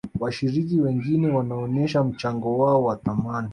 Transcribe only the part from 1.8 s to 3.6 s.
mchango wao wa thamani